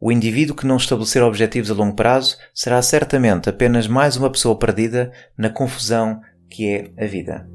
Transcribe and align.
O 0.00 0.12
indivíduo 0.12 0.54
que 0.54 0.64
não 0.64 0.76
estabelecer 0.76 1.24
objetivos 1.24 1.72
a 1.72 1.74
longo 1.74 1.96
prazo 1.96 2.36
será 2.54 2.80
certamente 2.80 3.48
apenas 3.48 3.88
mais 3.88 4.16
uma 4.16 4.30
pessoa 4.30 4.56
perdida 4.56 5.10
na 5.36 5.50
confusão 5.50 6.20
que 6.48 6.68
é 6.68 7.04
a 7.04 7.04
vida. 7.04 7.48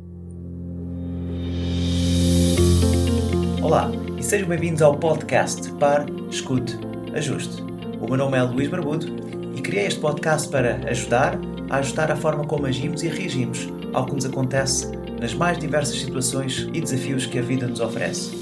Olá 3.61 3.89
e 4.19 4.23
sejam 4.23 4.49
bem-vindos 4.49 4.81
ao 4.81 4.99
podcast 4.99 5.71
Par, 5.75 6.05
Escute, 6.29 6.77
Ajuste. 7.15 7.61
O 8.01 8.07
meu 8.07 8.17
nome 8.17 8.37
é 8.37 8.43
Luís 8.43 8.67
Barbudo 8.67 9.07
e 9.55 9.61
criei 9.61 9.87
este 9.87 10.01
podcast 10.01 10.49
para 10.49 10.81
ajudar 10.89 11.39
a 11.69 11.77
ajustar 11.77 12.11
a 12.11 12.15
forma 12.17 12.45
como 12.45 12.65
agimos 12.65 13.03
e 13.03 13.07
reagimos 13.07 13.69
ao 13.93 14.05
que 14.05 14.15
nos 14.15 14.25
acontece 14.25 14.91
nas 15.17 15.33
mais 15.33 15.57
diversas 15.57 15.97
situações 16.01 16.67
e 16.73 16.81
desafios 16.81 17.25
que 17.25 17.39
a 17.39 17.41
vida 17.41 17.67
nos 17.67 17.79
oferece. 17.79 18.35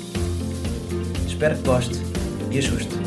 Espero 1.27 1.55
que 1.55 1.61
goste 1.61 1.99
e 2.49 2.57
ajuste. 2.57 3.00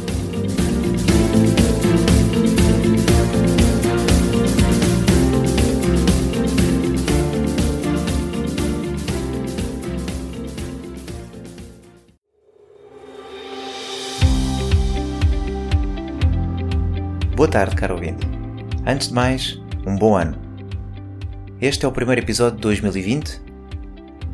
Tarde, 17.55 17.77
caro 17.77 17.95
ouvinte. 17.95 18.27
Antes 18.85 19.07
de 19.07 19.15
mais, 19.15 19.63
um 19.87 19.95
bom 19.95 20.17
ano. 20.17 20.37
Este 21.61 21.85
é 21.85 21.89
o 21.89 21.93
primeiro 21.93 22.21
episódio 22.21 22.57
de 22.57 22.63
2020 22.63 23.41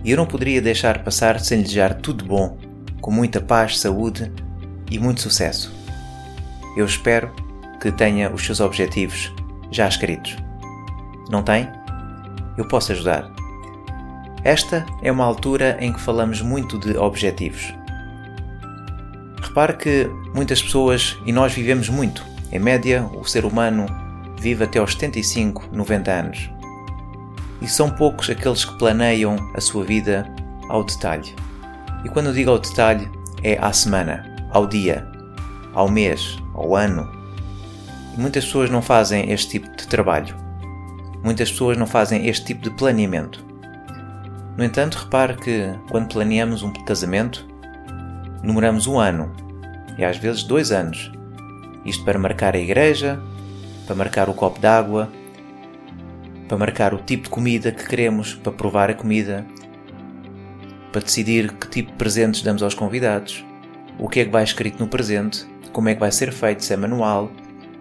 e 0.02 0.10
eu 0.10 0.16
não 0.16 0.24
poderia 0.24 0.62
deixar 0.62 1.04
passar 1.04 1.38
sem 1.38 1.58
lhe 1.58 1.64
desejar 1.64 1.92
tudo 1.96 2.24
bom, 2.24 2.56
com 2.98 3.10
muita 3.10 3.38
paz, 3.38 3.78
saúde 3.78 4.32
e 4.90 4.98
muito 4.98 5.20
sucesso. 5.20 5.70
Eu 6.74 6.86
espero 6.86 7.30
que 7.78 7.92
tenha 7.92 8.32
os 8.32 8.42
seus 8.42 8.58
objetivos 8.58 9.30
já 9.70 9.86
escritos. 9.86 10.34
Não 11.28 11.42
tem? 11.42 11.68
Eu 12.56 12.66
posso 12.68 12.90
ajudar. 12.92 13.30
Esta 14.44 14.86
é 15.02 15.12
uma 15.12 15.26
altura 15.26 15.76
em 15.78 15.92
que 15.92 16.00
falamos 16.00 16.40
muito 16.40 16.78
de 16.78 16.96
objetivos. 16.96 17.70
Repare 19.42 19.74
que 19.74 20.10
muitas 20.34 20.62
pessoas, 20.62 21.18
e 21.26 21.32
nós 21.32 21.52
vivemos 21.52 21.90
muito, 21.90 22.29
em 22.52 22.58
média, 22.58 23.08
o 23.14 23.24
ser 23.24 23.44
humano 23.44 23.86
vive 24.40 24.64
até 24.64 24.80
aos 24.80 24.92
75, 24.94 25.68
90 25.70 26.10
anos. 26.10 26.50
E 27.62 27.68
são 27.68 27.90
poucos 27.90 28.28
aqueles 28.28 28.64
que 28.64 28.76
planeiam 28.76 29.36
a 29.54 29.60
sua 29.60 29.84
vida 29.84 30.26
ao 30.68 30.82
detalhe. 30.82 31.32
E 32.04 32.08
quando 32.08 32.32
digo 32.32 32.50
ao 32.50 32.58
detalhe, 32.58 33.08
é 33.44 33.56
à 33.60 33.72
semana, 33.72 34.34
ao 34.50 34.66
dia, 34.66 35.06
ao 35.74 35.88
mês, 35.88 36.38
ao 36.54 36.74
ano. 36.74 37.08
E 38.16 38.20
muitas 38.20 38.44
pessoas 38.44 38.68
não 38.68 38.82
fazem 38.82 39.30
este 39.30 39.50
tipo 39.50 39.76
de 39.76 39.86
trabalho. 39.86 40.34
Muitas 41.22 41.52
pessoas 41.52 41.76
não 41.76 41.86
fazem 41.86 42.26
este 42.26 42.46
tipo 42.46 42.62
de 42.62 42.70
planeamento. 42.70 43.44
No 44.56 44.64
entanto, 44.64 44.96
repare 44.96 45.36
que 45.36 45.72
quando 45.88 46.12
planeamos 46.12 46.62
um 46.64 46.72
casamento, 46.72 47.46
numeramos 48.42 48.88
um 48.88 48.98
ano 48.98 49.30
e 49.96 50.04
às 50.04 50.16
vezes 50.16 50.42
dois 50.42 50.72
anos 50.72 51.12
isto 51.84 52.04
para 52.04 52.18
marcar 52.18 52.54
a 52.54 52.58
igreja, 52.58 53.20
para 53.86 53.94
marcar 53.96 54.28
o 54.28 54.34
copo 54.34 54.60
d'água, 54.60 55.10
para 56.48 56.58
marcar 56.58 56.92
o 56.94 56.98
tipo 56.98 57.24
de 57.24 57.30
comida 57.30 57.72
que 57.72 57.86
queremos, 57.86 58.34
para 58.34 58.52
provar 58.52 58.90
a 58.90 58.94
comida, 58.94 59.46
para 60.92 61.00
decidir 61.00 61.52
que 61.52 61.68
tipo 61.68 61.92
de 61.92 61.96
presentes 61.96 62.42
damos 62.42 62.62
aos 62.62 62.74
convidados, 62.74 63.44
o 63.98 64.08
que 64.08 64.20
é 64.20 64.24
que 64.24 64.30
vai 64.30 64.42
escrito 64.42 64.80
no 64.80 64.88
presente, 64.88 65.46
como 65.72 65.88
é 65.88 65.94
que 65.94 66.00
vai 66.00 66.10
ser 66.10 66.32
feito, 66.32 66.64
se 66.64 66.72
é 66.72 66.76
manual, 66.76 67.30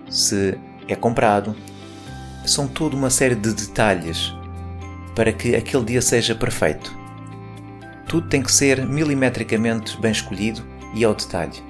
se 0.10 0.58
é 0.88 0.96
comprado. 0.96 1.56
São 2.46 2.68
toda 2.68 2.96
uma 2.96 3.10
série 3.10 3.36
de 3.36 3.54
detalhes 3.54 4.34
para 5.16 5.32
que 5.34 5.56
aquele 5.56 5.86
dia 5.86 6.02
seja 6.02 6.36
perfeito. 6.36 6.96
Tudo 8.08 8.28
tem 8.28 8.42
que 8.42 8.52
ser 8.52 8.86
milimetricamente 8.86 10.00
bem 10.00 10.12
escolhido 10.12 10.64
e 10.96 11.04
ao 11.04 11.14
detalhe. 11.14 11.69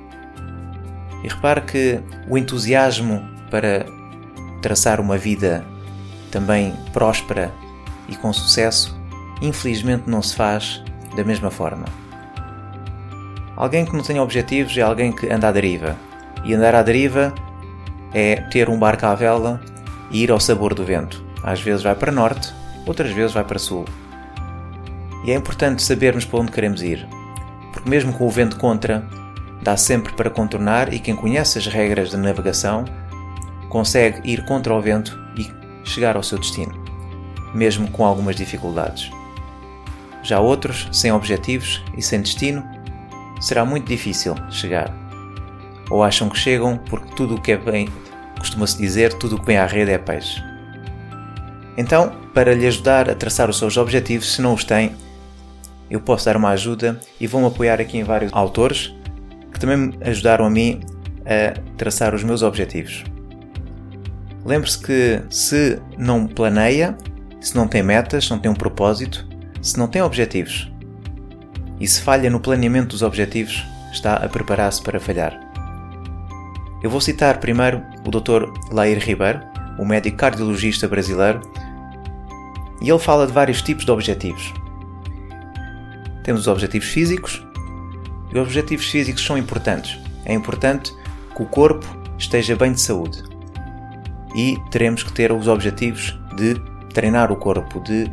E 1.24 1.28
repare 1.28 1.62
que 1.62 2.00
o 2.28 2.38
entusiasmo 2.38 3.22
para 3.50 3.86
traçar 4.62 5.00
uma 5.00 5.18
vida 5.18 5.66
também 6.32 6.74
próspera 6.94 7.52
e 8.08 8.16
com 8.16 8.32
sucesso, 8.32 8.98
infelizmente 9.42 10.04
não 10.08 10.22
se 10.22 10.36
faz 10.36 10.84
da 11.16 11.24
mesma 11.24 11.50
forma. 11.50 11.86
Alguém 13.56 13.86
que 13.86 13.94
não 13.94 14.04
tem 14.04 14.20
objetivos 14.20 14.78
é 14.78 14.82
alguém 14.82 15.12
que 15.12 15.30
anda 15.30 15.50
à 15.50 15.52
deriva. 15.52 15.96
E 16.46 16.54
andar 16.54 16.74
à 16.74 16.82
deriva 16.82 17.34
é 18.14 18.38
ter 18.50 18.70
um 18.70 18.80
barco 18.80 19.06
à 19.06 19.14
vela 19.14 19.60
e 20.12 20.24
ir 20.24 20.32
ao 20.32 20.40
sabor 20.40 20.74
do 20.74 20.86
vento. 20.86 21.22
Às 21.44 21.60
vezes 21.62 21.84
vai 21.84 21.94
para 21.94 22.12
norte, 22.12 22.54
outras 22.86 23.12
vezes 23.12 23.34
vai 23.34 23.44
para 23.44 23.60
sul. 23.60 23.86
E 25.26 25.32
é 25.32 25.36
importante 25.36 25.84
sabermos 25.84 26.24
para 26.24 26.40
onde 26.40 26.52
queremos 26.52 26.82
ir, 26.82 27.06
porque 27.74 27.90
mesmo 27.90 28.14
com 28.14 28.26
o 28.26 28.30
vento 28.30 28.56
contra, 28.56 29.06
dá 29.62 29.76
sempre 29.76 30.14
para 30.14 30.30
contornar 30.30 30.94
e 30.94 31.00
quem 31.00 31.16
conhece 31.16 31.58
as 31.58 31.68
regras 31.68 32.12
da 32.12 32.18
navegação 32.18 32.86
consegue 33.70 34.22
ir 34.30 34.46
contra 34.46 34.74
o 34.74 34.82
vento 34.82 35.18
e 35.38 35.48
chegar 35.88 36.16
ao 36.16 36.24
seu 36.24 36.38
destino, 36.38 36.74
mesmo 37.54 37.90
com 37.92 38.06
algumas 38.06 38.36
dificuldades. 38.36 39.12
Já 40.24 40.40
outros, 40.40 40.88
sem 40.92 41.12
objetivos 41.12 41.84
e 41.98 42.02
sem 42.02 42.22
destino, 42.22 42.64
será 43.40 43.64
muito 43.64 43.88
difícil 43.88 44.36
chegar. 44.50 44.94
Ou 45.90 46.04
acham 46.04 46.30
que 46.30 46.38
chegam 46.38 46.78
porque 46.78 47.16
tudo 47.16 47.36
o 47.36 47.42
que 47.42 47.54
é 47.54 47.58
bem, 47.58 47.90
costuma-se 48.38 48.78
dizer, 48.78 49.14
tudo 49.14 49.36
o 49.36 49.40
que 49.40 49.46
vem 49.46 49.58
à 49.58 49.66
rede 49.66 49.92
é 49.92 49.98
peixe. 49.98 50.44
Então, 51.78 52.12
para 52.34 52.54
lhe 52.54 52.68
ajudar 52.68 53.10
a 53.10 53.16
traçar 53.16 53.50
os 53.50 53.58
seus 53.58 53.78
objetivos, 53.78 54.34
se 54.34 54.42
não 54.42 54.54
os 54.54 54.64
tem, 54.64 54.96
eu 55.90 56.00
posso 56.00 56.26
dar 56.26 56.38
uma 56.38 56.50
ajuda 56.50 57.00
e 57.20 57.26
vou-me 57.26 57.48
apoiar 57.48 57.80
aqui 57.80 57.98
em 57.98 58.04
vários 58.04 58.32
autores 58.34 58.94
que 59.60 59.66
também 59.66 59.78
me 59.78 59.98
ajudaram 60.02 60.46
a 60.46 60.50
mim 60.50 60.80
a 61.26 61.60
traçar 61.76 62.16
os 62.16 62.24
meus 62.24 62.42
objetivos. 62.42 63.04
Lembre-se 64.46 64.80
que 64.80 65.22
se 65.30 65.80
não 65.98 66.26
planeia, 66.26 66.98
se 67.42 67.56
não 67.56 67.68
tem 67.68 67.84
metas, 67.84 68.26
se 68.26 68.32
não 68.32 68.40
tem 68.40 68.50
um 68.50 68.56
propósito, 68.56 69.28
se 69.62 69.78
não 69.78 69.88
tem 69.88 70.02
objetivos 70.02 70.72
e 71.80 71.88
se 71.88 72.02
falha 72.02 72.30
no 72.30 72.40
planeamento 72.40 72.90
dos 72.90 73.02
objetivos, 73.02 73.64
está 73.92 74.16
a 74.16 74.28
preparar-se 74.28 74.82
para 74.82 75.00
falhar. 75.00 75.38
Eu 76.82 76.90
vou 76.90 77.02
citar 77.02 77.40
primeiro 77.40 77.82
o 78.06 78.12
Dr. 78.12 78.46
Lair 78.72 79.00
Ribeiro, 79.00 79.42
o 79.78 79.86
médico 79.86 80.18
cardiologista 80.18 80.88
brasileiro, 80.88 81.42
e 82.82 82.90
ele 82.90 83.00
fala 83.00 83.28
de 83.28 83.34
vários 83.34 83.62
tipos 83.62 83.86
de 83.86 83.92
objetivos. 83.92 84.54
Temos 86.24 86.42
os 86.42 86.48
objetivos 86.48 86.88
físicos, 86.88 87.46
e 88.32 88.38
os 88.38 88.42
objetivos 88.48 88.86
físicos 88.86 89.26
são 89.26 89.38
importantes. 89.38 89.98
É 90.26 90.34
importante 90.34 90.94
que 91.36 91.44
o 91.44 91.46
corpo 91.46 91.86
esteja 92.18 92.56
bem 92.56 92.74
de 92.74 92.82
saúde. 92.82 93.24
E 94.36 94.58
teremos 94.70 95.04
que 95.04 95.12
ter 95.12 95.32
os 95.32 95.48
objetivos 95.48 96.18
de 96.36 96.56
treinar 96.94 97.32
o 97.32 97.36
corpo, 97.36 97.80
de 97.82 98.12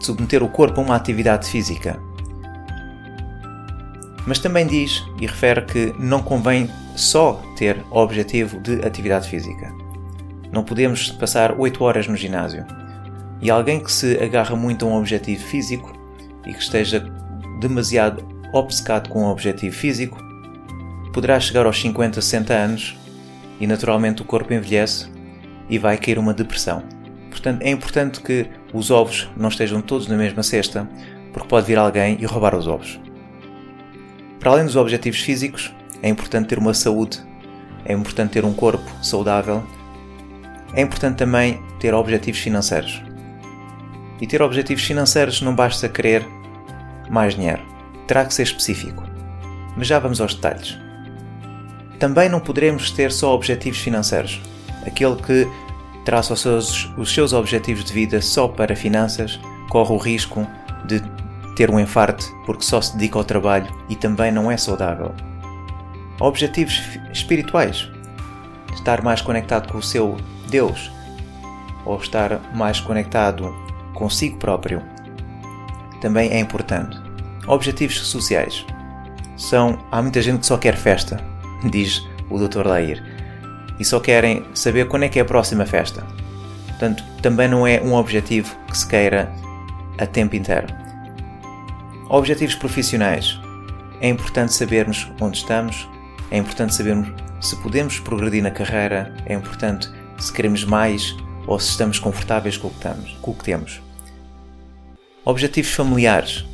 submeter 0.00 0.42
o 0.42 0.48
corpo 0.48 0.80
a 0.80 0.84
uma 0.84 0.96
atividade 0.96 1.48
física. 1.48 1.98
Mas 4.26 4.38
também 4.38 4.66
diz 4.66 5.04
e 5.20 5.26
refere 5.26 5.62
que 5.62 5.94
não 5.98 6.22
convém 6.22 6.70
só 6.94 7.42
ter 7.56 7.84
o 7.90 7.98
objetivo 7.98 8.60
de 8.60 8.84
atividade 8.86 9.28
física. 9.28 9.72
Não 10.52 10.62
podemos 10.62 11.10
passar 11.10 11.58
8 11.58 11.82
horas 11.82 12.06
no 12.06 12.16
ginásio. 12.16 12.64
E 13.40 13.50
alguém 13.50 13.80
que 13.80 13.90
se 13.90 14.16
agarra 14.22 14.54
muito 14.54 14.84
a 14.84 14.88
um 14.88 14.98
objetivo 14.98 15.42
físico 15.42 15.92
e 16.46 16.52
que 16.52 16.60
esteja 16.60 17.00
demasiado 17.60 18.31
obcecado 18.52 19.08
com 19.08 19.22
um 19.22 19.28
objetivo 19.28 19.74
físico, 19.74 20.22
poderá 21.12 21.38
chegar 21.40 21.66
aos 21.66 21.80
50, 21.80 22.20
60 22.20 22.54
anos 22.54 22.96
e 23.58 23.66
naturalmente 23.66 24.22
o 24.22 24.24
corpo 24.24 24.52
envelhece 24.52 25.10
e 25.68 25.78
vai 25.78 25.96
cair 25.96 26.18
uma 26.18 26.34
depressão. 26.34 26.82
Portanto, 27.30 27.62
é 27.62 27.70
importante 27.70 28.20
que 28.20 28.46
os 28.72 28.90
ovos 28.90 29.28
não 29.36 29.48
estejam 29.48 29.80
todos 29.80 30.06
na 30.06 30.16
mesma 30.16 30.42
cesta, 30.42 30.88
porque 31.32 31.48
pode 31.48 31.66
vir 31.66 31.78
alguém 31.78 32.18
e 32.20 32.26
roubar 32.26 32.54
os 32.54 32.66
ovos. 32.66 33.00
Para 34.38 34.50
além 34.50 34.66
dos 34.66 34.76
objetivos 34.76 35.20
físicos, 35.20 35.72
é 36.02 36.08
importante 36.08 36.48
ter 36.48 36.58
uma 36.58 36.74
saúde, 36.74 37.20
é 37.84 37.92
importante 37.92 38.32
ter 38.32 38.44
um 38.44 38.52
corpo 38.52 38.84
saudável, 39.02 39.62
é 40.74 40.82
importante 40.82 41.16
também 41.16 41.62
ter 41.78 41.94
objetivos 41.94 42.40
financeiros. 42.40 43.00
E 44.20 44.26
ter 44.26 44.42
objetivos 44.42 44.84
financeiros 44.84 45.40
não 45.40 45.54
basta 45.54 45.88
querer 45.88 46.26
mais 47.08 47.34
dinheiro 47.34 47.71
terá 48.12 48.26
que 48.26 48.34
ser 48.34 48.42
específico. 48.42 49.02
Mas 49.74 49.86
já 49.86 49.98
vamos 49.98 50.20
aos 50.20 50.34
detalhes. 50.34 50.78
Também 51.98 52.28
não 52.28 52.40
poderemos 52.40 52.90
ter 52.90 53.10
só 53.10 53.34
objetivos 53.34 53.78
financeiros. 53.78 54.38
Aquele 54.86 55.16
que 55.16 55.48
traça 56.04 56.34
os 56.34 56.42
seus, 56.42 56.92
os 56.98 57.14
seus 57.14 57.32
objetivos 57.32 57.82
de 57.82 57.92
vida 57.94 58.20
só 58.20 58.46
para 58.46 58.76
finanças 58.76 59.40
corre 59.70 59.94
o 59.94 59.96
risco 59.96 60.46
de 60.84 61.00
ter 61.56 61.70
um 61.70 61.80
enfarte 61.80 62.26
porque 62.44 62.64
só 62.64 62.82
se 62.82 62.92
dedica 62.98 63.18
ao 63.18 63.24
trabalho 63.24 63.74
e 63.88 63.96
também 63.96 64.30
não 64.30 64.50
é 64.50 64.58
saudável. 64.58 65.14
Objetivos 66.20 66.82
espirituais. 67.14 67.88
estar 68.74 69.02
mais 69.02 69.22
conectado 69.22 69.72
com 69.72 69.78
o 69.78 69.82
seu 69.82 70.18
Deus 70.50 70.92
ou 71.86 71.96
estar 71.96 72.38
mais 72.54 72.78
conectado 72.78 73.54
consigo 73.94 74.36
próprio 74.36 74.82
também 76.02 76.30
é 76.30 76.38
importante. 76.38 77.01
Objetivos 77.46 78.00
sociais. 78.06 78.64
São, 79.36 79.78
há 79.90 80.00
muita 80.00 80.22
gente 80.22 80.40
que 80.40 80.46
só 80.46 80.56
quer 80.56 80.76
festa, 80.76 81.22
diz 81.70 82.02
o 82.30 82.38
Dr. 82.38 82.66
Lair, 82.66 83.02
e 83.78 83.84
só 83.84 83.98
querem 83.98 84.44
saber 84.54 84.88
quando 84.88 85.04
é 85.04 85.08
que 85.08 85.18
é 85.18 85.22
a 85.22 85.24
próxima 85.24 85.66
festa. 85.66 86.06
Portanto, 86.68 87.02
também 87.20 87.48
não 87.48 87.66
é 87.66 87.80
um 87.80 87.94
objetivo 87.94 88.56
que 88.68 88.76
se 88.76 88.86
queira 88.86 89.32
a 89.98 90.06
tempo 90.06 90.36
inteiro. 90.36 90.66
Objetivos 92.08 92.54
profissionais. 92.54 93.40
É 94.00 94.08
importante 94.08 94.52
sabermos 94.52 95.10
onde 95.20 95.38
estamos, 95.38 95.88
é 96.30 96.38
importante 96.38 96.74
sabermos 96.74 97.08
se 97.40 97.56
podemos 97.56 97.98
progredir 97.98 98.42
na 98.42 98.50
carreira, 98.50 99.14
é 99.26 99.34
importante 99.34 99.88
se 100.18 100.32
queremos 100.32 100.64
mais 100.64 101.16
ou 101.46 101.58
se 101.58 101.70
estamos 101.70 101.98
confortáveis 101.98 102.56
com 102.56 102.68
o 102.68 102.70
que, 102.70 102.76
estamos, 102.76 103.18
com 103.20 103.30
o 103.30 103.34
que 103.34 103.44
temos. 103.44 103.80
Objetivos 105.24 105.72
familiares. 105.72 106.44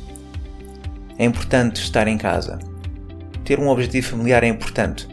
É 1.19 1.25
importante 1.25 1.81
estar 1.81 2.07
em 2.07 2.17
casa. 2.17 2.57
Ter 3.43 3.59
um 3.59 3.67
objetivo 3.67 4.07
familiar 4.07 4.41
é 4.41 4.47
importante, 4.47 5.05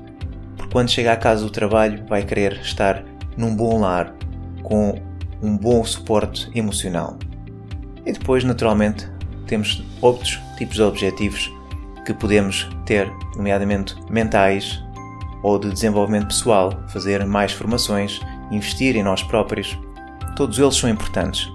porque 0.56 0.70
quando 0.70 0.88
chega 0.88 1.12
à 1.12 1.16
casa 1.16 1.42
do 1.42 1.50
trabalho 1.50 2.06
vai 2.06 2.22
querer 2.22 2.52
estar 2.60 3.04
num 3.36 3.56
bom 3.56 3.80
lar, 3.80 4.14
com 4.62 4.94
um 5.42 5.58
bom 5.58 5.84
suporte 5.84 6.48
emocional. 6.54 7.18
E 8.06 8.12
depois, 8.12 8.44
naturalmente, 8.44 9.10
temos 9.48 9.84
outros 10.00 10.40
tipos 10.56 10.76
de 10.76 10.82
objetivos 10.82 11.52
que 12.04 12.14
podemos 12.14 12.68
ter, 12.84 13.10
nomeadamente 13.34 13.96
mentais 14.08 14.80
ou 15.42 15.58
de 15.58 15.72
desenvolvimento 15.72 16.28
pessoal, 16.28 16.84
fazer 16.86 17.26
mais 17.26 17.50
formações, 17.50 18.20
investir 18.52 18.94
em 18.94 19.02
nós 19.02 19.24
próprios. 19.24 19.76
Todos 20.36 20.60
eles 20.60 20.76
são 20.76 20.88
importantes. 20.88 21.50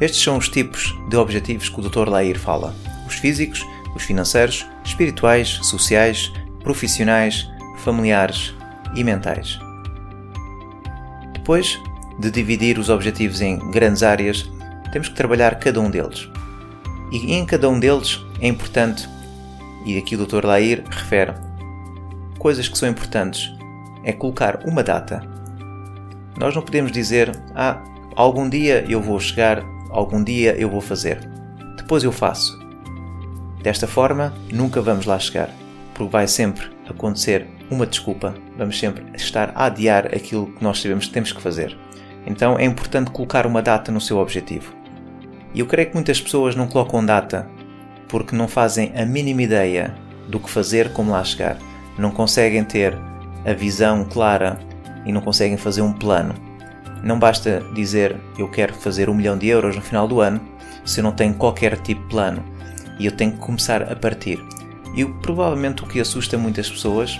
Estes 0.00 0.22
são 0.22 0.38
os 0.38 0.48
tipos 0.48 0.94
de 1.08 1.16
objetivos 1.16 1.68
que 1.68 1.78
o 1.78 1.88
Dr. 1.88 2.08
Lair 2.08 2.38
fala: 2.38 2.74
os 3.06 3.14
físicos, 3.14 3.66
os 3.94 4.02
financeiros, 4.02 4.66
espirituais, 4.84 5.58
sociais, 5.62 6.32
profissionais, 6.62 7.48
familiares 7.78 8.54
e 8.94 9.04
mentais. 9.04 9.58
Depois 11.34 11.78
de 12.18 12.30
dividir 12.30 12.78
os 12.78 12.88
objetivos 12.88 13.40
em 13.40 13.58
grandes 13.70 14.02
áreas, 14.02 14.50
temos 14.92 15.08
que 15.08 15.14
trabalhar 15.14 15.58
cada 15.58 15.80
um 15.80 15.90
deles. 15.90 16.28
E 17.12 17.34
em 17.34 17.44
cada 17.44 17.68
um 17.68 17.78
deles 17.78 18.20
é 18.40 18.46
importante, 18.46 19.08
e 19.84 19.98
aqui 19.98 20.14
o 20.14 20.26
Dr. 20.26 20.44
Lair 20.44 20.84
refere, 20.88 21.34
coisas 22.38 22.68
que 22.68 22.78
são 22.78 22.88
importantes 22.88 23.50
é 24.04 24.12
colocar 24.12 24.60
uma 24.64 24.82
data. 24.82 25.22
Nós 26.38 26.54
não 26.54 26.62
podemos 26.62 26.92
dizer, 26.92 27.30
ah, 27.54 27.82
algum 28.14 28.48
dia 28.48 28.84
eu 28.88 29.00
vou 29.00 29.18
chegar 29.18 29.62
algum 29.90 30.22
dia 30.22 30.54
eu 30.56 30.70
vou 30.70 30.80
fazer. 30.80 31.18
Depois 31.76 32.02
eu 32.02 32.12
faço. 32.12 32.58
Desta 33.62 33.86
forma, 33.86 34.32
nunca 34.52 34.80
vamos 34.80 35.06
lá 35.06 35.18
chegar, 35.18 35.50
porque 35.92 36.10
vai 36.10 36.26
sempre 36.26 36.70
acontecer 36.88 37.46
uma 37.70 37.86
desculpa, 37.86 38.34
vamos 38.56 38.78
sempre 38.78 39.04
estar 39.14 39.52
a 39.54 39.66
adiar 39.66 40.06
aquilo 40.06 40.46
que 40.46 40.62
nós 40.62 40.80
sabemos 40.80 41.06
que 41.06 41.12
temos 41.12 41.32
que 41.32 41.40
fazer. 41.40 41.76
Então 42.26 42.58
é 42.58 42.64
importante 42.64 43.10
colocar 43.10 43.46
uma 43.46 43.62
data 43.62 43.92
no 43.92 44.00
seu 44.00 44.18
objetivo. 44.18 44.74
E 45.54 45.60
eu 45.60 45.66
creio 45.66 45.88
que 45.88 45.94
muitas 45.94 46.20
pessoas 46.20 46.54
não 46.54 46.66
colocam 46.66 47.04
data 47.04 47.48
porque 48.08 48.34
não 48.34 48.48
fazem 48.48 48.92
a 48.96 49.04
mínima 49.04 49.42
ideia 49.42 49.94
do 50.28 50.40
que 50.40 50.50
fazer, 50.50 50.92
como 50.92 51.12
lá 51.12 51.22
chegar. 51.22 51.58
Não 51.98 52.10
conseguem 52.10 52.64
ter 52.64 52.96
a 53.44 53.52
visão 53.52 54.04
clara 54.04 54.58
e 55.04 55.12
não 55.12 55.20
conseguem 55.20 55.56
fazer 55.56 55.82
um 55.82 55.92
plano. 55.92 56.34
Não 57.02 57.18
basta 57.18 57.64
dizer 57.74 58.16
eu 58.38 58.48
quero 58.48 58.74
fazer 58.74 59.08
um 59.08 59.14
milhão 59.14 59.36
de 59.36 59.48
euros 59.48 59.76
no 59.76 59.82
final 59.82 60.06
do 60.06 60.20
ano 60.20 60.40
se 60.84 61.00
eu 61.00 61.04
não 61.04 61.12
tenho 61.12 61.34
qualquer 61.34 61.76
tipo 61.78 62.02
de 62.02 62.08
plano 62.08 62.42
e 62.98 63.06
eu 63.06 63.12
tenho 63.12 63.32
que 63.32 63.38
começar 63.38 63.82
a 63.90 63.96
partir. 63.96 64.38
E 64.94 65.04
provavelmente 65.04 65.82
o 65.82 65.86
que 65.86 66.00
assusta 66.00 66.36
muitas 66.36 66.68
pessoas, 66.68 67.18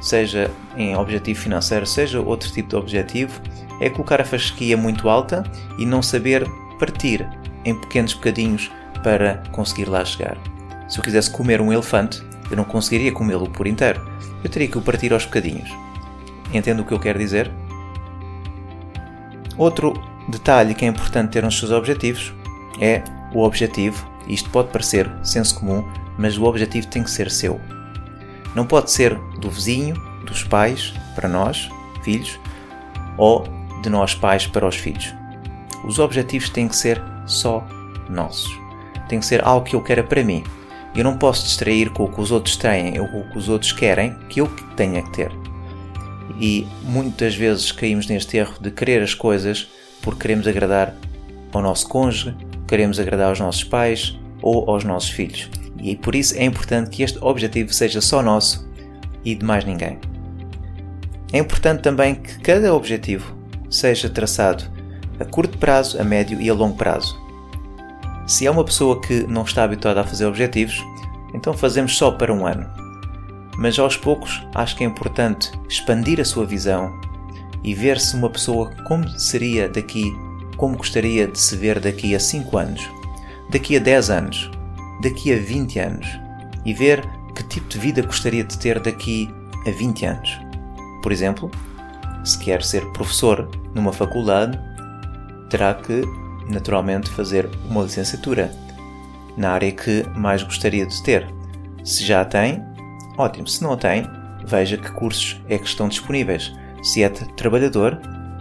seja 0.00 0.50
em 0.76 0.96
objetivo 0.96 1.40
financeiro, 1.40 1.86
seja 1.86 2.20
outro 2.20 2.50
tipo 2.52 2.68
de 2.68 2.76
objetivo, 2.76 3.40
é 3.80 3.88
colocar 3.88 4.20
a 4.20 4.24
fasquia 4.24 4.76
muito 4.76 5.08
alta 5.08 5.42
e 5.78 5.86
não 5.86 6.02
saber 6.02 6.46
partir 6.78 7.26
em 7.64 7.74
pequenos 7.74 8.12
bocadinhos 8.12 8.70
para 9.02 9.42
conseguir 9.50 9.86
lá 9.86 10.04
chegar. 10.04 10.36
Se 10.88 10.98
eu 10.98 11.04
quisesse 11.04 11.30
comer 11.30 11.60
um 11.60 11.72
elefante, 11.72 12.22
eu 12.50 12.56
não 12.56 12.64
conseguiria 12.64 13.12
comê-lo 13.12 13.48
por 13.48 13.66
inteiro. 13.66 14.04
Eu 14.42 14.50
teria 14.50 14.68
que 14.68 14.78
o 14.78 14.82
partir 14.82 15.12
aos 15.12 15.24
bocadinhos. 15.24 15.70
Entende 16.52 16.80
o 16.80 16.84
que 16.84 16.92
eu 16.92 16.98
quero 16.98 17.18
dizer? 17.18 17.50
Outro 19.60 19.92
detalhe 20.26 20.74
que 20.74 20.86
é 20.86 20.88
importante 20.88 21.32
ter 21.32 21.42
nos 21.42 21.58
seus 21.58 21.70
objetivos 21.70 22.32
é 22.80 23.02
o 23.34 23.42
objetivo. 23.42 24.08
Isto 24.26 24.48
pode 24.48 24.70
parecer 24.70 25.06
senso 25.22 25.60
comum, 25.60 25.84
mas 26.16 26.38
o 26.38 26.44
objetivo 26.44 26.86
tem 26.86 27.02
que 27.02 27.10
ser 27.10 27.30
seu. 27.30 27.60
Não 28.54 28.64
pode 28.64 28.90
ser 28.90 29.14
do 29.38 29.50
vizinho, 29.50 29.94
dos 30.24 30.42
pais 30.42 30.94
para 31.14 31.28
nós, 31.28 31.68
filhos, 32.02 32.40
ou 33.18 33.44
de 33.82 33.90
nós 33.90 34.14
pais 34.14 34.46
para 34.46 34.66
os 34.66 34.76
filhos. 34.76 35.14
Os 35.84 35.98
objetivos 35.98 36.48
têm 36.48 36.66
que 36.66 36.74
ser 36.74 36.98
só 37.26 37.62
nossos. 38.08 38.50
Tem 39.10 39.20
que 39.20 39.26
ser 39.26 39.44
algo 39.44 39.66
que 39.66 39.76
eu 39.76 39.82
quero 39.82 40.04
para 40.04 40.24
mim. 40.24 40.42
Eu 40.94 41.04
não 41.04 41.18
posso 41.18 41.44
distrair 41.44 41.90
com 41.90 42.04
o 42.04 42.10
que 42.10 42.22
os 42.22 42.30
outros 42.30 42.56
têm 42.56 42.98
ou 42.98 43.06
com 43.08 43.20
o 43.20 43.30
que 43.30 43.36
os 43.36 43.50
outros 43.50 43.72
querem 43.72 44.14
que 44.30 44.40
eu 44.40 44.46
tenha 44.74 45.02
que 45.02 45.10
ter 45.10 45.39
e 46.38 46.66
muitas 46.82 47.34
vezes 47.34 47.72
caímos 47.72 48.06
neste 48.06 48.36
erro 48.36 48.54
de 48.60 48.70
querer 48.70 49.02
as 49.02 49.14
coisas 49.14 49.68
porque 50.02 50.20
queremos 50.20 50.46
agradar 50.46 50.94
ao 51.52 51.62
nosso 51.62 51.88
cônjuge, 51.88 52.34
queremos 52.66 52.98
agradar 52.98 53.28
aos 53.28 53.40
nossos 53.40 53.64
pais 53.64 54.18
ou 54.42 54.70
aos 54.70 54.84
nossos 54.84 55.10
filhos. 55.10 55.48
E 55.82 55.96
por 55.96 56.14
isso 56.14 56.36
é 56.36 56.44
importante 56.44 56.90
que 56.90 57.02
este 57.02 57.18
objetivo 57.20 57.72
seja 57.72 58.00
só 58.00 58.22
nosso 58.22 58.68
e 59.24 59.34
de 59.34 59.44
mais 59.44 59.64
ninguém. 59.64 59.98
É 61.32 61.38
importante 61.38 61.82
também 61.82 62.14
que 62.14 62.40
cada 62.40 62.74
objetivo 62.74 63.36
seja 63.70 64.08
traçado 64.08 64.64
a 65.18 65.24
curto 65.24 65.58
prazo, 65.58 66.00
a 66.00 66.04
médio 66.04 66.40
e 66.40 66.48
a 66.48 66.54
longo 66.54 66.76
prazo. 66.76 67.18
Se 68.26 68.46
é 68.46 68.50
uma 68.50 68.64
pessoa 68.64 69.00
que 69.00 69.26
não 69.26 69.42
está 69.42 69.64
habituada 69.64 70.00
a 70.00 70.04
fazer 70.04 70.26
objetivos, 70.26 70.82
então 71.34 71.52
fazemos 71.52 71.96
só 71.96 72.10
para 72.10 72.32
um 72.32 72.46
ano 72.46 72.79
mas 73.56 73.78
aos 73.78 73.96
poucos 73.96 74.42
acho 74.54 74.76
que 74.76 74.84
é 74.84 74.86
importante 74.86 75.50
expandir 75.68 76.20
a 76.20 76.24
sua 76.24 76.46
visão 76.46 76.92
e 77.62 77.74
ver-se 77.74 78.16
uma 78.16 78.30
pessoa 78.30 78.70
como 78.86 79.08
seria 79.18 79.68
daqui, 79.68 80.12
como 80.56 80.76
gostaria 80.76 81.26
de 81.26 81.38
se 81.38 81.56
ver 81.56 81.78
daqui 81.80 82.14
a 82.14 82.20
5 82.20 82.56
anos, 82.56 82.88
daqui 83.50 83.76
a 83.76 83.80
10 83.80 84.10
anos, 84.10 84.50
daqui 85.02 85.32
a 85.32 85.36
20 85.36 85.78
anos 85.78 86.06
e 86.64 86.72
ver 86.72 87.06
que 87.34 87.42
tipo 87.44 87.68
de 87.68 87.78
vida 87.78 88.02
gostaria 88.02 88.44
de 88.44 88.58
ter 88.58 88.80
daqui 88.80 89.28
a 89.66 89.70
20 89.70 90.06
anos. 90.06 90.38
Por 91.02 91.12
exemplo, 91.12 91.50
se 92.24 92.38
quer 92.38 92.62
ser 92.62 92.84
professor 92.92 93.48
numa 93.74 93.92
faculdade, 93.92 94.58
terá 95.48 95.74
que 95.74 96.02
naturalmente 96.48 97.10
fazer 97.10 97.48
uma 97.68 97.82
licenciatura 97.82 98.50
na 99.36 99.50
área 99.52 99.72
que 99.72 100.04
mais 100.14 100.42
gostaria 100.42 100.86
de 100.86 101.02
ter. 101.02 101.26
Se 101.84 102.04
já 102.04 102.24
tem, 102.24 102.62
Ótimo, 103.20 103.46
se 103.46 103.62
não 103.62 103.76
tem, 103.76 104.06
veja 104.46 104.78
que 104.78 104.90
cursos 104.92 105.38
é 105.46 105.58
que 105.58 105.66
estão 105.66 105.88
disponíveis. 105.88 106.54
Se 106.82 107.02
é 107.02 107.10
trabalhador, 107.10 108.00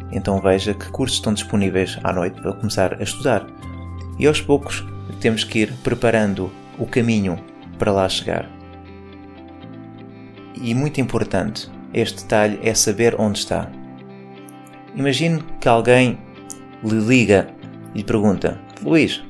então 0.10 0.40
veja 0.40 0.74
que 0.74 0.90
cursos 0.90 1.18
estão 1.18 1.34
disponíveis 1.34 2.00
à 2.02 2.14
noite 2.14 2.40
para 2.42 2.54
começar 2.54 2.94
a 2.94 3.04
estudar. 3.04 3.46
E 4.18 4.26
aos 4.26 4.40
poucos 4.40 4.88
temos 5.20 5.44
que 5.44 5.60
ir 5.60 5.74
preparando 5.84 6.50
o 6.78 6.86
caminho 6.86 7.38
para 7.78 7.92
lá 7.92 8.08
chegar. 8.08 8.50
E 10.56 10.74
muito 10.74 11.02
importante, 11.02 11.70
este 11.94 12.24
detalhe 12.24 12.58
é 12.64 12.74
saber 12.74 13.20
onde 13.20 13.40
está. 13.40 13.70
Imagine 14.96 15.44
que 15.60 15.68
alguém 15.68 16.18
lhe 16.86 17.02
liga 17.02 17.50
e 17.94 17.98
lhe 17.98 18.04
pergunta: 18.06 18.58
Luís, 18.82 19.22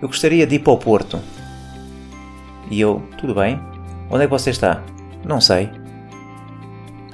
eu 0.00 0.06
gostaria 0.06 0.46
de 0.46 0.54
ir 0.54 0.60
para 0.60 0.74
o 0.74 0.78
Porto. 0.78 1.18
E 2.70 2.80
eu, 2.80 3.02
tudo 3.18 3.34
bem, 3.34 3.60
Onde 4.10 4.24
é 4.24 4.26
que 4.26 4.30
você 4.32 4.50
está? 4.50 4.82
Não 5.24 5.40
sei. 5.40 5.70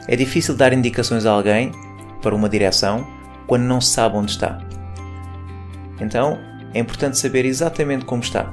É 0.08 0.16
difícil 0.16 0.56
dar 0.56 0.72
indicações 0.72 1.24
a 1.24 1.30
alguém 1.30 1.72
para 2.20 2.34
uma 2.34 2.48
direção 2.48 3.06
quando 3.46 3.62
não 3.62 3.80
se 3.80 3.90
sabe 3.90 4.16
onde 4.16 4.32
está. 4.32 4.58
Então, 6.00 6.38
é 6.72 6.78
importante 6.78 7.18
saber 7.18 7.44
exatamente 7.44 8.04
como 8.04 8.22
está. 8.22 8.52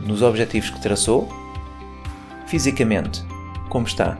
Nos 0.00 0.22
objetivos 0.22 0.70
que 0.70 0.80
traçou, 0.80 1.28
fisicamente, 2.46 3.24
como 3.68 3.86
está. 3.86 4.18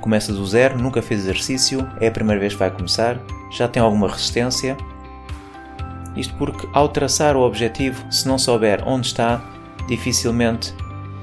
Começa 0.00 0.32
do 0.32 0.46
zero, 0.46 0.78
nunca 0.78 1.02
fez 1.02 1.20
exercício, 1.20 1.88
é 2.00 2.08
a 2.08 2.12
primeira 2.12 2.40
vez 2.40 2.52
que 2.52 2.58
vai 2.58 2.70
começar, 2.70 3.20
já 3.50 3.66
tem 3.66 3.82
alguma 3.82 4.08
resistência. 4.08 4.76
Isto 6.16 6.34
porque, 6.34 6.68
ao 6.72 6.88
traçar 6.88 7.36
o 7.36 7.40
objetivo, 7.40 8.04
se 8.10 8.26
não 8.26 8.38
souber 8.38 8.82
onde 8.86 9.08
está, 9.08 9.42
dificilmente 9.88 10.74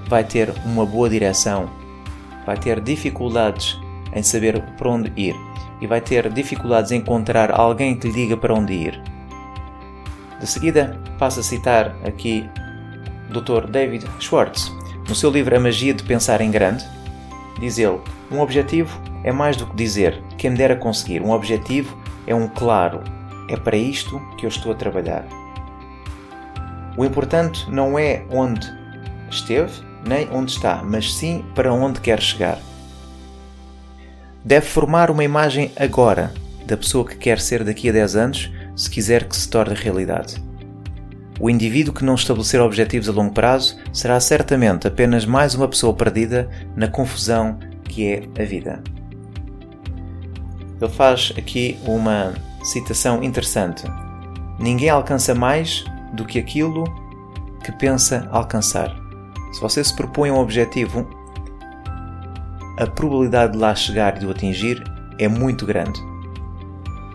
vai 0.07 0.23
ter 0.23 0.53
uma 0.65 0.85
boa 0.85 1.09
direção, 1.09 1.69
vai 2.45 2.57
ter 2.57 2.79
dificuldades 2.81 3.79
em 4.13 4.21
saber 4.21 4.61
para 4.77 4.89
onde 4.89 5.11
ir 5.15 5.35
e 5.81 5.87
vai 5.87 5.99
ter 5.99 6.31
dificuldades 6.31 6.91
em 6.91 6.97
encontrar 6.97 7.51
alguém 7.51 7.95
que 7.95 8.07
lhe 8.07 8.13
diga 8.13 8.37
para 8.37 8.53
onde 8.53 8.73
ir. 8.73 9.01
De 10.39 10.47
seguida, 10.47 10.99
passo 11.17 11.39
a 11.39 11.43
citar 11.43 11.95
aqui 12.05 12.49
Dr. 13.29 13.67
David 13.69 14.05
Schwartz. 14.19 14.71
No 15.07 15.15
seu 15.15 15.29
livro 15.29 15.55
A 15.55 15.59
Magia 15.59 15.93
de 15.93 16.03
Pensar 16.03 16.39
em 16.41 16.51
Grande, 16.51 16.85
diz 17.59 17.77
ele: 17.77 17.99
Um 18.31 18.39
objetivo 18.39 18.97
é 19.23 19.31
mais 19.31 19.57
do 19.57 19.65
que 19.65 19.75
dizer 19.75 20.21
quem 20.37 20.51
me 20.51 20.57
dera 20.57 20.75
conseguir. 20.75 21.21
Um 21.21 21.31
objetivo 21.31 21.97
é 22.27 22.33
um 22.33 22.47
claro. 22.47 23.01
É 23.49 23.57
para 23.57 23.75
isto 23.75 24.21
que 24.37 24.45
eu 24.45 24.49
estou 24.49 24.71
a 24.71 24.75
trabalhar. 24.75 25.25
O 26.95 27.03
importante 27.03 27.69
não 27.69 27.97
é 27.97 28.23
onde 28.29 28.65
esteve, 29.29 29.81
nem 30.05 30.27
onde 30.31 30.51
está, 30.51 30.81
mas 30.83 31.13
sim 31.13 31.43
para 31.55 31.73
onde 31.73 31.99
quer 31.99 32.21
chegar. 32.21 32.59
Deve 34.43 34.65
formar 34.65 35.09
uma 35.09 35.23
imagem 35.23 35.71
agora 35.75 36.33
da 36.65 36.75
pessoa 36.75 37.05
que 37.05 37.15
quer 37.15 37.39
ser 37.39 37.63
daqui 37.63 37.89
a 37.89 37.93
10 37.93 38.15
anos, 38.15 38.51
se 38.75 38.89
quiser 38.89 39.27
que 39.27 39.35
se 39.35 39.49
torne 39.49 39.75
realidade. 39.75 40.41
O 41.39 41.49
indivíduo 41.49 41.93
que 41.93 42.05
não 42.05 42.15
estabelecer 42.15 42.61
objetivos 42.61 43.09
a 43.09 43.11
longo 43.11 43.33
prazo 43.33 43.77
será 43.91 44.19
certamente 44.19 44.87
apenas 44.87 45.25
mais 45.25 45.55
uma 45.55 45.67
pessoa 45.67 45.93
perdida 45.93 46.49
na 46.75 46.87
confusão 46.87 47.57
que 47.83 48.05
é 48.05 48.23
a 48.41 48.45
vida. 48.45 48.81
Ele 50.81 50.91
faz 50.91 51.33
aqui 51.37 51.79
uma 51.85 52.33
citação 52.63 53.23
interessante. 53.23 53.83
Ninguém 54.59 54.89
alcança 54.89 55.33
mais 55.33 55.83
do 56.13 56.25
que 56.25 56.39
aquilo 56.39 56.83
que 57.63 57.71
pensa 57.73 58.27
alcançar. 58.31 59.02
Se 59.53 59.61
você 59.61 59.83
se 59.83 59.95
propõe 59.95 60.31
um 60.31 60.39
objetivo, 60.39 61.07
a 62.79 62.87
probabilidade 62.87 63.53
de 63.53 63.59
lá 63.59 63.75
chegar 63.75 64.17
e 64.17 64.21
de 64.21 64.25
o 64.25 64.31
atingir 64.31 64.83
é 65.19 65.27
muito 65.27 65.63
grande. 65.63 66.01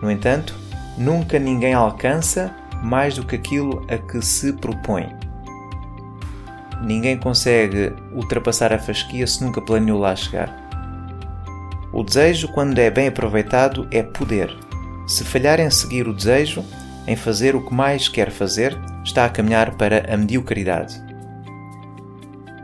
No 0.01 0.09
entanto, 0.09 0.55
nunca 0.97 1.37
ninguém 1.37 1.73
alcança 1.73 2.55
mais 2.81 3.15
do 3.15 3.25
que 3.25 3.35
aquilo 3.35 3.85
a 3.89 3.97
que 3.97 4.21
se 4.21 4.53
propõe. 4.53 5.07
Ninguém 6.81 7.17
consegue 7.17 7.93
ultrapassar 8.13 8.71
a 8.71 8.79
fasquia 8.79 9.27
se 9.27 9.43
nunca 9.43 9.61
planeou 9.61 9.99
lá 9.99 10.15
chegar. 10.15 10.55
O 11.91 12.03
desejo, 12.03 12.47
quando 12.53 12.79
é 12.79 12.89
bem 12.89 13.09
aproveitado, 13.09 13.85
é 13.91 14.01
poder. 14.01 14.55
Se 15.05 15.25
falhar 15.25 15.59
em 15.59 15.69
seguir 15.69 16.07
o 16.07 16.13
desejo, 16.13 16.63
em 17.05 17.17
fazer 17.17 17.53
o 17.53 17.65
que 17.65 17.73
mais 17.73 18.07
quer 18.07 18.31
fazer, 18.31 18.79
está 19.03 19.25
a 19.25 19.29
caminhar 19.29 19.75
para 19.75 20.05
a 20.13 20.15
mediocridade. 20.15 21.08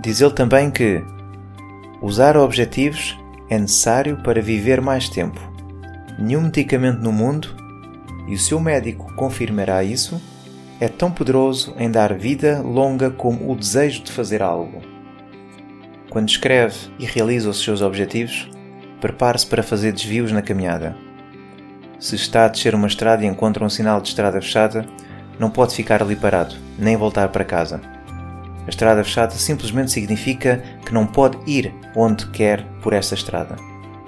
Diz 0.05 0.21
ele 0.21 0.33
também 0.33 0.69
que 0.69 1.03
usar 2.00 2.38
objetivos 2.38 3.17
é 3.50 3.57
necessário 3.57 4.17
para 4.17 4.39
viver 4.39 4.79
mais 4.79 5.09
tempo. 5.09 5.41
Nenhum 6.19 6.41
medicamento 6.41 7.00
no 7.00 7.12
mundo, 7.12 7.55
e 8.27 8.35
o 8.35 8.38
seu 8.38 8.59
médico 8.59 9.12
confirmará 9.15 9.83
isso, 9.83 10.21
é 10.79 10.88
tão 10.88 11.09
poderoso 11.09 11.74
em 11.79 11.89
dar 11.89 12.13
vida 12.13 12.62
longa 12.62 13.09
como 13.09 13.51
o 13.51 13.55
desejo 13.55 14.03
de 14.03 14.12
fazer 14.12 14.43
algo. 14.43 14.79
Quando 16.12 16.29
escreve 16.29 16.77
e 17.00 17.05
realiza 17.07 17.50
os 17.50 17.63
seus 17.63 17.81
objetivos, 17.81 18.47
prepare-se 19.01 19.47
para 19.47 19.63
fazer 19.63 19.91
desvios 19.91 20.31
na 20.31 20.43
caminhada. 20.43 20.95
Se 22.00 22.13
está 22.13 22.45
a 22.45 22.47
descer 22.47 22.75
uma 22.75 22.85
estrada 22.85 23.25
e 23.25 23.27
encontra 23.27 23.65
um 23.65 23.69
sinal 23.71 24.00
de 24.00 24.09
estrada 24.09 24.39
fechada, 24.39 24.85
não 25.39 25.50
pode 25.50 25.74
ficar 25.74 26.03
ali 26.03 26.15
parado, 26.15 26.53
nem 26.77 26.95
voltar 26.95 27.29
para 27.29 27.43
casa. 27.43 27.94
A 28.65 28.69
estrada 28.69 29.03
fechada 29.03 29.34
simplesmente 29.34 29.91
significa 29.91 30.63
que 30.86 30.93
não 30.93 31.05
pode 31.05 31.38
ir 31.45 31.74
onde 31.95 32.25
quer 32.27 32.65
por 32.81 32.93
essa 32.93 33.13
estrada 33.13 33.55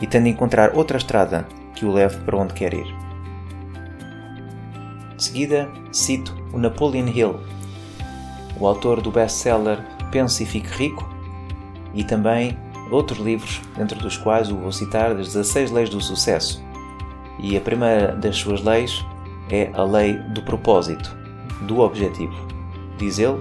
e 0.01 0.07
tem 0.07 0.23
de 0.23 0.29
encontrar 0.29 0.75
outra 0.75 0.97
estrada 0.97 1.47
que 1.75 1.85
o 1.85 1.91
leve 1.91 2.17
para 2.21 2.37
onde 2.37 2.53
quer 2.53 2.73
ir. 2.73 2.87
De 5.15 5.23
seguida, 5.23 5.69
cito 5.91 6.35
o 6.53 6.57
Napoleon 6.57 7.07
Hill, 7.07 7.39
o 8.59 8.67
autor 8.67 9.01
do 9.01 9.11
best-seller 9.11 9.79
Pense 10.11 10.43
e 10.43 10.45
Fique 10.45 10.69
Rico, 10.69 11.07
e 11.93 12.03
também 12.03 12.57
outros 12.91 13.19
livros, 13.19 13.61
entre 13.79 13.97
dos 13.99 14.17
quais 14.17 14.51
o 14.51 14.57
vou 14.57 14.71
citar 14.71 15.15
das 15.15 15.33
16 15.33 15.71
Leis 15.71 15.89
do 15.89 15.99
Sucesso. 15.99 16.63
E 17.39 17.57
a 17.57 17.61
primeira 17.61 18.15
das 18.15 18.37
suas 18.37 18.63
leis 18.63 19.03
é 19.49 19.69
a 19.73 19.83
lei 19.83 20.13
do 20.33 20.41
propósito, 20.41 21.15
do 21.63 21.79
objetivo. 21.79 22.35
Diz 22.97 23.19
ele 23.19 23.39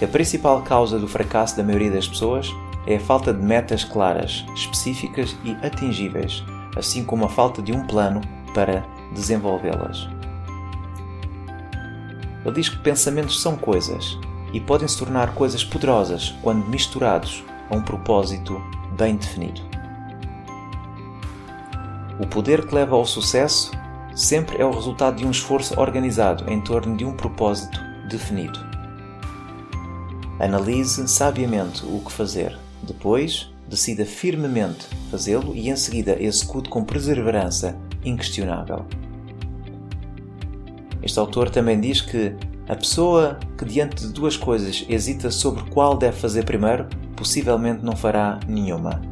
que 0.00 0.06
a 0.06 0.08
principal 0.08 0.62
causa 0.62 0.98
do 0.98 1.06
fracasso 1.06 1.58
da 1.58 1.62
maioria 1.62 1.90
das 1.90 2.08
pessoas 2.08 2.50
é 2.86 2.96
a 2.96 3.00
falta 3.00 3.34
de 3.34 3.42
metas 3.42 3.84
claras, 3.84 4.46
específicas 4.54 5.36
e 5.44 5.50
atingíveis, 5.62 6.42
assim 6.74 7.04
como 7.04 7.26
a 7.26 7.28
falta 7.28 7.60
de 7.60 7.70
um 7.70 7.86
plano 7.86 8.22
para 8.54 8.82
desenvolvê-las. 9.12 10.08
Ele 12.42 12.54
diz 12.54 12.70
que 12.70 12.78
pensamentos 12.78 13.42
são 13.42 13.58
coisas 13.58 14.18
e 14.54 14.58
podem 14.58 14.88
se 14.88 14.96
tornar 14.96 15.34
coisas 15.34 15.62
poderosas 15.62 16.34
quando 16.40 16.66
misturados 16.66 17.44
a 17.68 17.76
um 17.76 17.82
propósito 17.82 18.58
bem 18.96 19.16
definido. 19.16 19.60
O 22.18 22.26
poder 22.26 22.66
que 22.66 22.74
leva 22.74 22.96
ao 22.96 23.04
sucesso 23.04 23.70
sempre 24.16 24.62
é 24.62 24.64
o 24.64 24.72
resultado 24.72 25.16
de 25.16 25.26
um 25.26 25.30
esforço 25.30 25.78
organizado 25.78 26.50
em 26.50 26.58
torno 26.58 26.96
de 26.96 27.04
um 27.04 27.12
propósito 27.12 27.78
definido. 28.08 28.69
Analise 30.40 31.06
sabiamente 31.06 31.84
o 31.84 32.00
que 32.00 32.10
fazer, 32.10 32.58
depois 32.82 33.52
decida 33.68 34.06
firmemente 34.06 34.86
fazê-lo 35.10 35.54
e 35.54 35.68
em 35.68 35.76
seguida 35.76 36.16
execute 36.20 36.70
com 36.70 36.82
perseverança 36.82 37.76
inquestionável. 38.02 38.86
Este 41.02 41.18
autor 41.18 41.50
também 41.50 41.78
diz 41.78 42.00
que 42.00 42.34
a 42.66 42.74
pessoa 42.74 43.38
que 43.58 43.66
diante 43.66 44.06
de 44.06 44.12
duas 44.14 44.36
coisas 44.36 44.86
hesita 44.88 45.30
sobre 45.30 45.62
qual 45.64 45.98
deve 45.98 46.16
fazer 46.16 46.44
primeiro, 46.44 46.86
possivelmente 47.16 47.84
não 47.84 47.94
fará 47.94 48.40
nenhuma. 48.48 49.02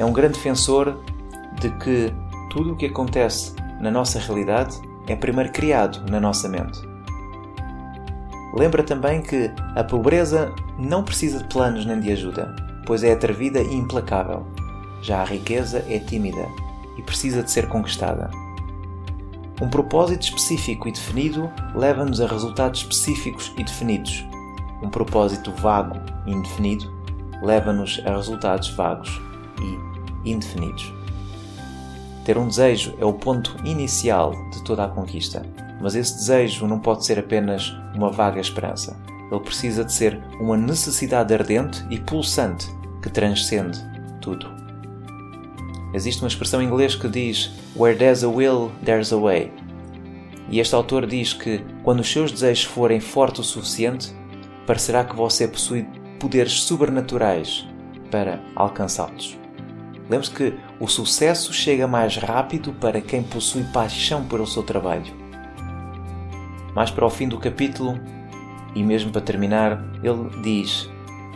É 0.00 0.04
um 0.04 0.12
grande 0.12 0.34
defensor 0.34 1.00
de 1.60 1.70
que 1.78 2.12
tudo 2.50 2.72
o 2.72 2.76
que 2.76 2.86
acontece 2.86 3.54
na 3.80 3.90
nossa 3.90 4.18
realidade 4.18 4.76
é 5.06 5.14
primeiro 5.14 5.52
criado 5.52 6.10
na 6.10 6.18
nossa 6.18 6.48
mente. 6.48 6.95
Lembra 8.56 8.82
também 8.82 9.20
que 9.20 9.50
a 9.74 9.84
pobreza 9.84 10.50
não 10.78 11.04
precisa 11.04 11.38
de 11.38 11.44
planos 11.44 11.84
nem 11.84 12.00
de 12.00 12.10
ajuda, 12.10 12.56
pois 12.86 13.04
é 13.04 13.12
atrevida 13.12 13.60
e 13.60 13.74
implacável. 13.74 14.46
Já 15.02 15.20
a 15.20 15.24
riqueza 15.24 15.84
é 15.88 15.98
tímida 15.98 16.48
e 16.96 17.02
precisa 17.02 17.42
de 17.42 17.50
ser 17.50 17.68
conquistada. 17.68 18.30
Um 19.60 19.68
propósito 19.68 20.22
específico 20.22 20.88
e 20.88 20.92
definido 20.92 21.50
leva-nos 21.74 22.18
a 22.18 22.26
resultados 22.26 22.80
específicos 22.80 23.52
e 23.58 23.64
definidos. 23.64 24.24
Um 24.82 24.88
propósito 24.88 25.52
vago 25.52 26.00
e 26.26 26.32
indefinido 26.32 26.90
leva-nos 27.42 28.00
a 28.06 28.16
resultados 28.16 28.70
vagos 28.70 29.20
e 30.24 30.30
indefinidos. 30.30 30.92
Ter 32.24 32.38
um 32.38 32.48
desejo 32.48 32.94
é 32.98 33.04
o 33.04 33.12
ponto 33.12 33.54
inicial 33.64 34.32
de 34.50 34.64
toda 34.64 34.84
a 34.84 34.88
conquista, 34.88 35.42
mas 35.80 35.94
esse 35.94 36.14
desejo 36.14 36.66
não 36.66 36.78
pode 36.78 37.04
ser 37.04 37.18
apenas 37.18 37.74
uma 37.94 38.10
vaga 38.10 38.40
esperança. 38.40 38.96
Ele 39.30 39.40
precisa 39.40 39.84
de 39.84 39.92
ser 39.92 40.20
uma 40.40 40.56
necessidade 40.56 41.34
ardente 41.34 41.84
e 41.90 41.98
pulsante 41.98 42.66
que 43.02 43.10
transcende 43.10 43.78
tudo. 44.20 44.46
Existe 45.92 46.22
uma 46.22 46.28
expressão 46.28 46.60
em 46.60 46.66
inglês 46.66 46.94
que 46.94 47.08
diz 47.08 47.52
Where 47.74 47.96
there's 47.96 48.22
a 48.22 48.28
will, 48.28 48.70
there's 48.84 49.12
a 49.12 49.16
way. 49.16 49.52
E 50.48 50.60
este 50.60 50.74
autor 50.74 51.06
diz 51.06 51.32
que 51.32 51.64
quando 51.82 52.00
os 52.00 52.10
seus 52.10 52.30
desejos 52.30 52.64
forem 52.64 53.00
fortes 53.00 53.40
o 53.40 53.44
suficiente, 53.44 54.14
parecerá 54.66 55.04
que 55.04 55.16
você 55.16 55.48
possui 55.48 55.86
poderes 56.20 56.60
sobrenaturais 56.62 57.66
para 58.10 58.40
alcançá-los. 58.54 59.38
Lembre-se 60.08 60.32
que 60.32 60.54
o 60.78 60.86
sucesso 60.86 61.52
chega 61.52 61.88
mais 61.88 62.16
rápido 62.16 62.72
para 62.74 63.00
quem 63.00 63.22
possui 63.22 63.64
paixão 63.64 64.24
pelo 64.24 64.46
seu 64.46 64.62
trabalho. 64.62 65.12
Mais 66.76 66.90
para 66.90 67.06
o 67.06 67.10
fim 67.10 67.26
do 67.26 67.38
capítulo, 67.38 67.98
e 68.74 68.82
mesmo 68.82 69.10
para 69.10 69.22
terminar, 69.22 69.82
ele 70.02 70.28
diz 70.42 70.90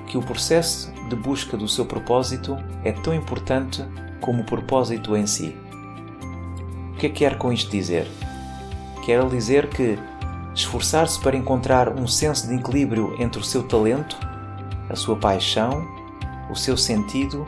que 0.06 0.18
o 0.18 0.22
processo 0.22 0.92
de 1.08 1.16
busca 1.16 1.56
do 1.56 1.66
seu 1.66 1.86
propósito 1.86 2.58
é 2.84 2.92
tão 2.92 3.14
importante 3.14 3.82
como 4.20 4.42
o 4.42 4.44
propósito 4.44 5.16
em 5.16 5.26
si. 5.26 5.56
O 6.92 6.96
que 6.98 7.06
é 7.06 7.08
que 7.08 7.20
quer 7.20 7.38
com 7.38 7.50
isto 7.50 7.70
dizer? 7.70 8.06
Quer 9.02 9.26
dizer 9.30 9.70
que 9.70 9.98
esforçar-se 10.54 11.18
para 11.18 11.38
encontrar 11.38 11.88
um 11.88 12.06
senso 12.06 12.46
de 12.46 12.56
equilíbrio 12.56 13.16
entre 13.18 13.40
o 13.40 13.44
seu 13.44 13.62
talento, 13.62 14.18
a 14.90 14.94
sua 14.94 15.16
paixão, 15.16 15.88
o 16.50 16.54
seu 16.54 16.76
sentido 16.76 17.46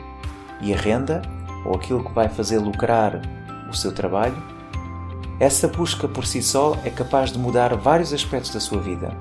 e 0.62 0.72
a 0.72 0.76
renda, 0.78 1.20
ou 1.66 1.74
aquilo 1.74 2.02
que 2.02 2.12
vai 2.12 2.30
fazer 2.30 2.56
lucrar 2.56 3.20
o 3.68 3.74
seu 3.74 3.92
trabalho, 3.92 4.51
essa 5.42 5.66
busca 5.66 6.06
por 6.06 6.24
si 6.24 6.40
só 6.40 6.78
é 6.84 6.88
capaz 6.88 7.32
de 7.32 7.38
mudar 7.38 7.74
vários 7.74 8.12
aspectos 8.12 8.54
da 8.54 8.60
sua 8.60 8.80
vida. 8.80 9.12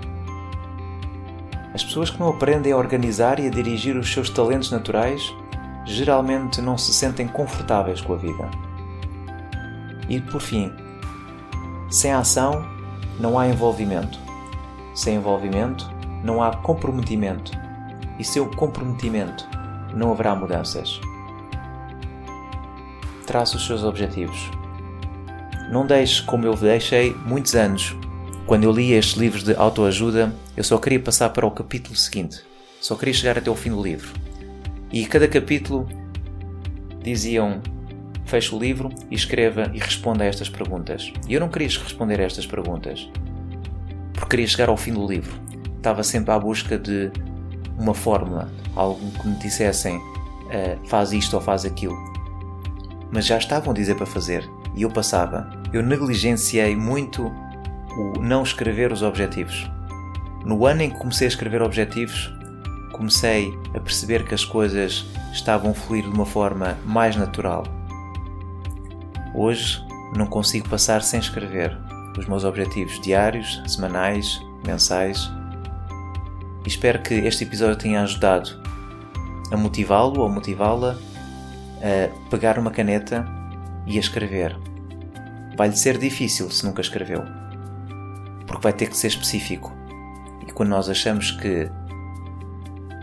As 1.73 1.83
pessoas 1.83 2.11
que 2.11 2.19
não 2.19 2.29
aprendem 2.29 2.71
a 2.71 2.77
organizar 2.77 3.39
e 3.39 3.47
a 3.47 3.49
dirigir 3.49 3.97
os 3.97 4.13
seus 4.13 4.29
talentos 4.29 4.69
naturais 4.69 5.33
geralmente 5.83 6.61
não 6.61 6.77
se 6.77 6.93
sentem 6.93 7.27
confortáveis 7.27 8.01
com 8.01 8.13
a 8.13 8.17
vida. 8.17 8.47
E 10.07 10.21
por 10.21 10.39
fim, 10.39 10.71
sem 11.89 12.13
ação 12.13 12.63
não 13.19 13.39
há 13.39 13.47
envolvimento. 13.47 14.19
Sem 14.93 15.15
envolvimento 15.15 15.89
não 16.23 16.43
há 16.43 16.55
comprometimento. 16.55 17.51
E 18.19 18.23
sem 18.23 18.39
o 18.39 18.55
comprometimento 18.55 19.43
não 19.95 20.11
haverá 20.11 20.35
mudanças. 20.35 21.01
Traça 23.25 23.57
os 23.57 23.65
seus 23.65 23.83
objetivos. 23.83 24.60
Não 25.71 25.85
deixe 25.85 26.21
como 26.23 26.45
eu 26.45 26.53
deixei 26.53 27.15
muitos 27.25 27.55
anos. 27.55 27.95
Quando 28.45 28.65
eu 28.65 28.73
li 28.73 28.91
estes 28.91 29.15
livros 29.15 29.41
de 29.41 29.55
autoajuda, 29.55 30.33
eu 30.57 30.65
só 30.65 30.77
queria 30.77 30.99
passar 30.99 31.29
para 31.29 31.47
o 31.47 31.51
capítulo 31.51 31.95
seguinte. 31.95 32.43
Só 32.81 32.93
queria 32.95 33.13
chegar 33.13 33.37
até 33.37 33.49
o 33.49 33.55
fim 33.55 33.69
do 33.69 33.81
livro. 33.81 34.11
E 34.91 35.05
cada 35.05 35.29
capítulo 35.29 35.87
diziam 37.01 37.61
feche 38.25 38.53
o 38.53 38.59
livro 38.59 38.89
e 39.09 39.15
escreva 39.15 39.71
e 39.73 39.79
responda 39.79 40.25
a 40.25 40.27
estas 40.27 40.49
perguntas. 40.49 41.13
E 41.25 41.33
eu 41.33 41.39
não 41.39 41.47
queria 41.47 41.69
responder 41.69 42.19
a 42.19 42.23
estas 42.23 42.45
perguntas, 42.45 43.09
porque 44.11 44.31
queria 44.31 44.47
chegar 44.47 44.67
ao 44.67 44.75
fim 44.75 44.91
do 44.91 45.07
livro. 45.07 45.39
Estava 45.77 46.03
sempre 46.03 46.31
à 46.31 46.39
busca 46.39 46.77
de 46.77 47.09
uma 47.77 47.93
fórmula, 47.93 48.51
algo 48.75 49.09
que 49.21 49.27
me 49.27 49.37
dissessem 49.37 49.95
uh, 49.97 50.87
faz 50.87 51.13
isto 51.13 51.33
ou 51.33 51.41
faz 51.41 51.63
aquilo. 51.63 51.95
Mas 53.09 53.25
já 53.25 53.37
estavam 53.37 53.71
a 53.71 53.73
dizer 53.73 53.95
para 53.95 54.05
fazer 54.05 54.45
e 54.75 54.83
eu 54.83 54.89
passava. 54.89 55.49
Eu 55.73 55.81
negligenciei 55.83 56.75
muito 56.75 57.31
o 57.97 58.19
não 58.19 58.43
escrever 58.43 58.91
os 58.91 59.01
objetivos. 59.01 59.69
No 60.45 60.65
ano 60.65 60.81
em 60.81 60.89
que 60.89 60.97
comecei 60.97 61.27
a 61.27 61.29
escrever 61.29 61.61
objetivos, 61.61 62.33
comecei 62.93 63.53
a 63.75 63.79
perceber 63.79 64.25
que 64.25 64.33
as 64.33 64.43
coisas 64.43 65.05
estavam 65.33 65.71
a 65.71 65.73
fluir 65.73 66.03
de 66.03 66.09
uma 66.09 66.25
forma 66.25 66.77
mais 66.85 67.15
natural. 67.15 67.63
Hoje 69.33 69.81
não 70.15 70.25
consigo 70.25 70.67
passar 70.67 71.01
sem 71.01 71.19
escrever 71.19 71.77
os 72.17 72.27
meus 72.27 72.43
objetivos 72.43 72.99
diários, 73.01 73.61
semanais, 73.67 74.41
mensais. 74.65 75.31
E 76.65 76.67
espero 76.67 77.01
que 77.01 77.13
este 77.13 77.43
episódio 77.43 77.77
tenha 77.77 78.03
ajudado 78.03 78.61
a 79.51 79.57
motivá-lo 79.57 80.21
ou 80.21 80.29
motivá-la 80.29 80.97
a 81.81 82.29
pegar 82.29 82.59
uma 82.59 82.71
caneta 82.71 83.25
e 83.91 83.97
a 83.97 83.99
escrever. 83.99 84.57
Vai-lhe 85.57 85.75
ser 85.75 85.97
difícil 85.97 86.49
se 86.49 86.65
nunca 86.65 86.81
escreveu, 86.81 87.23
porque 88.47 88.63
vai 88.63 88.71
ter 88.71 88.87
que 88.89 88.95
ser 88.95 89.07
específico. 89.07 89.71
E 90.47 90.51
quando 90.53 90.69
nós 90.69 90.89
achamos 90.89 91.31
que 91.31 91.69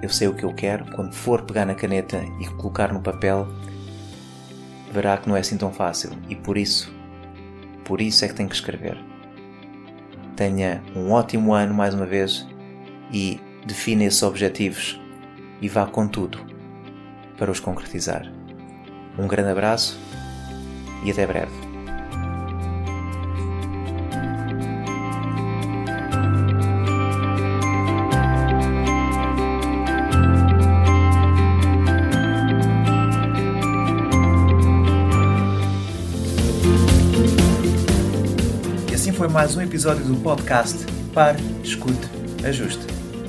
eu 0.02 0.08
sei 0.08 0.28
o 0.28 0.34
que 0.34 0.44
eu 0.44 0.54
quero, 0.54 0.90
quando 0.92 1.12
for 1.12 1.42
pegar 1.42 1.66
na 1.66 1.74
caneta 1.74 2.24
e 2.40 2.46
colocar 2.48 2.92
no 2.92 3.02
papel, 3.02 3.46
verá 4.90 5.18
que 5.18 5.28
não 5.28 5.36
é 5.36 5.40
assim 5.40 5.58
tão 5.58 5.70
fácil 5.70 6.10
e 6.28 6.34
por 6.34 6.56
isso, 6.56 6.90
por 7.84 8.00
isso 8.00 8.24
é 8.24 8.28
que 8.28 8.34
tem 8.34 8.48
que 8.48 8.54
escrever. 8.54 8.96
Tenha 10.36 10.82
um 10.96 11.10
ótimo 11.10 11.52
ano 11.52 11.74
mais 11.74 11.92
uma 11.92 12.06
vez 12.06 12.46
e 13.12 13.38
defina 13.66 14.04
esses 14.04 14.22
objetivos 14.22 14.98
e 15.60 15.68
vá 15.68 15.84
com 15.84 16.08
tudo 16.08 16.38
para 17.36 17.50
os 17.50 17.60
concretizar. 17.60 18.32
Um 19.18 19.26
grande 19.26 19.50
abraço 19.50 19.98
e 21.02 21.10
até 21.10 21.26
breve. 21.26 21.68
foi 39.18 39.26
mais 39.26 39.56
um 39.56 39.60
episódio 39.60 40.04
do 40.04 40.14
podcast 40.22 40.86
Pare, 41.12 41.42
Escute, 41.64 42.08
Ajuste. 42.44 42.86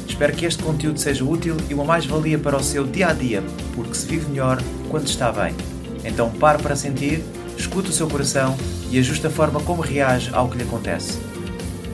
Espero 0.07 0.35
que 0.35 0.45
este 0.45 0.61
conteúdo 0.61 0.99
seja 0.99 1.25
útil 1.25 1.57
e 1.67 1.73
uma 1.73 1.83
mais-valia 1.83 2.37
para 2.37 2.55
o 2.55 2.63
seu 2.63 2.85
dia 2.85 3.07
a 3.07 3.13
dia, 3.13 3.43
porque 3.73 3.95
se 3.95 4.05
vive 4.05 4.29
melhor 4.29 4.61
quando 4.87 5.07
está 5.07 5.31
bem. 5.31 5.55
Então 6.05 6.29
pare 6.29 6.61
para 6.61 6.75
sentir, 6.75 7.23
escute 7.59 7.89
o 7.89 7.93
seu 7.93 8.07
coração 8.07 8.55
e 8.89 8.97
ajuste 8.97 9.27
a 9.27 9.29
forma 9.29 9.59
como 9.59 9.81
reage 9.81 10.31
ao 10.33 10.47
que 10.49 10.57
lhe 10.57 10.63
acontece. 10.63 11.19